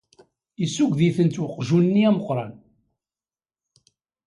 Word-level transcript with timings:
Yessuged-itent 0.61 1.41
uqjun-nni 1.43 2.03
ameqqran. 2.09 2.51